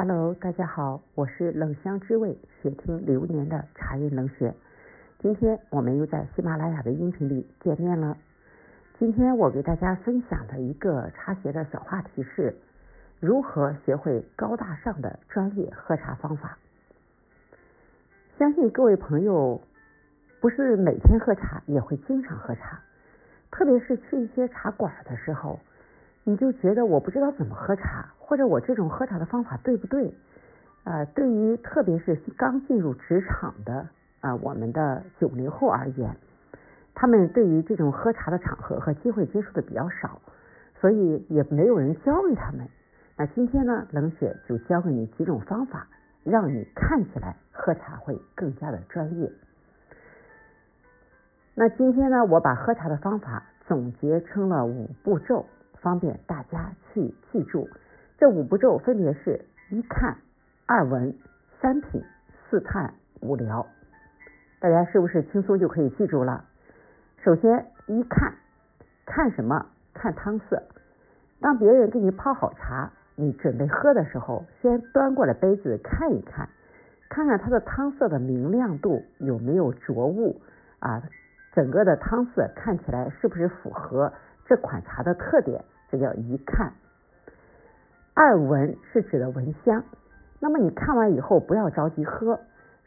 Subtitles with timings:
[0.00, 4.54] Hello，大家好，我是冷香之味雪听流年的茶韵冷雪。
[5.18, 8.16] 今天我们又在喜马拉雅的音频里见面了。
[8.96, 12.54] 今天我给大家分享的一个茶学的小话题是：
[13.18, 16.56] 如何学会高大上的专业喝茶方法。
[18.38, 19.60] 相信各位朋友
[20.40, 22.80] 不是每天喝茶，也会经常喝茶，
[23.50, 25.58] 特别是去一些茶馆的时候。
[26.28, 30.12] 你就觉得我不知道怎么喝茶，或者我这种喝茶的方法对不对？
[30.84, 33.88] 啊，对于特别是刚进入职场的
[34.20, 36.14] 啊，我们的九零后而言，
[36.94, 40.20] 他们对于这种喝茶的场合和机会接触的比较少，
[40.78, 42.68] 所以也没有人教给他们。
[43.16, 45.86] 那今天呢，冷雪就教给你几种方法，
[46.24, 49.32] 让你看起来喝茶会更加的专业。
[51.54, 55.46] 那今天呢，我把喝茶的方法总结成了五步骤。
[55.80, 57.68] 方便大家去记住，
[58.18, 60.16] 这五步骤分别是：一看、
[60.66, 61.14] 二闻、
[61.60, 62.02] 三品、
[62.48, 63.66] 四探、五聊。
[64.60, 66.44] 大家是不是轻松就可以记住了？
[67.22, 68.34] 首先，一看，
[69.06, 69.66] 看什么？
[69.94, 70.62] 看汤色。
[71.40, 76.48] 当别人给你泡好茶，你准备喝的时候，先端过来杯子看一看，
[77.08, 80.40] 看看它的汤色的明亮度有没有浊物
[80.80, 81.02] 啊？
[81.54, 84.12] 整个的汤色看起来是不是符合？
[84.48, 86.72] 这款茶的特点，这叫一看。
[88.14, 89.84] 二闻是指的闻香。
[90.40, 92.40] 那么你看完以后，不要着急喝，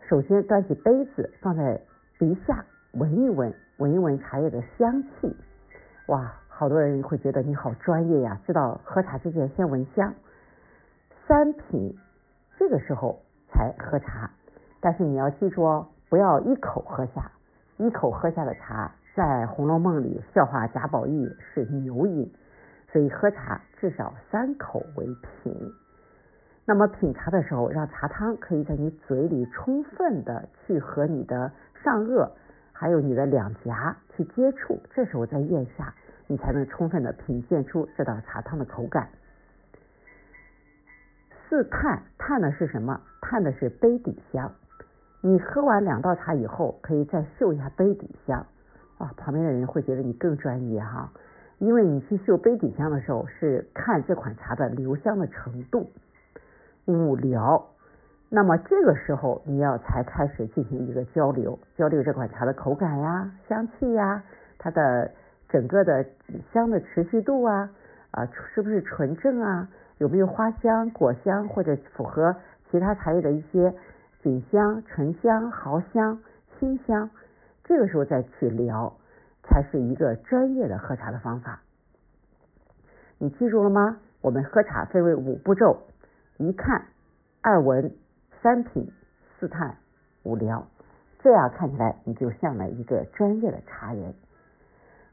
[0.09, 1.79] 首先端起杯子放在
[2.17, 5.35] 鼻下闻一闻，闻一闻茶叶的香气。
[6.07, 10.13] 哇，好多人会觉得你好专业呀，知道喝茶之前先闻香。
[11.27, 11.95] 三品，
[12.57, 14.31] 这个时候才喝茶。
[14.79, 17.31] 但是你要记住哦，不要一口喝下，
[17.77, 18.91] 一口喝下的茶。
[19.13, 22.31] 在《红楼梦》里笑话贾宝玉是牛饮，
[22.91, 25.73] 所以喝茶至少三口为品。
[26.65, 31.51] 那么品茶的时候，让茶汤可以在你嘴里充分的去和你的
[31.83, 32.29] 上颚，
[32.71, 35.93] 还有你的两颊去接触，这时候在咽下，
[36.27, 39.09] 你才能充分的品鉴出这道茶汤的口感。
[41.49, 43.01] 四探探的是什么？
[43.19, 44.53] 探的是杯底香。
[45.19, 48.45] 你喝完两道茶以后，可以再嗅一下杯底香。
[49.01, 51.11] 啊，旁边的人会觉得你更专业哈，
[51.57, 55.89] 因为你去嗅杯底香的时候是看这款茶的留香的程度。
[56.85, 57.65] 五聊，
[58.29, 64.23] 那么这个时候你要才开始进行一个交流，交流这款茶的口感呀、香气呀、
[64.59, 65.11] 它的
[65.49, 66.05] 整个的
[66.53, 67.69] 香的持续度啊
[68.11, 69.67] 啊，是不是纯正啊？
[69.97, 72.35] 有没有花香、果香或者符合
[72.69, 73.73] 其他茶叶的一些
[74.21, 76.19] 锦香、醇香、毫香、
[76.59, 77.09] 清香？
[77.63, 78.93] 这个时候再去聊，
[79.43, 81.61] 才是一个专业的喝茶的方法。
[83.17, 83.97] 你记住了吗？
[84.21, 85.77] 我们喝茶分为五步骤：
[86.37, 86.85] 一看、
[87.41, 87.91] 二闻、
[88.41, 88.91] 三品、
[89.39, 89.77] 四探、
[90.23, 90.67] 五聊。
[91.19, 94.13] 这样看起来你就像了一个专业的茶人。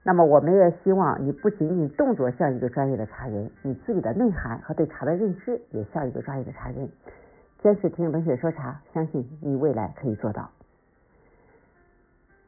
[0.02, 6.88] 那么我们也希望你不仅仅动作像一个专业的茶人，你自己的内涵和对茶的认知也像一个专业的茶人。
[7.62, 10.50] 坚持听冷血说茶，相信你未来可以做到。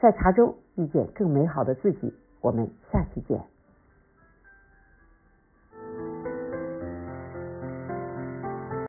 [0.01, 3.39] 在茶中遇见更美好的自己，我们下期见。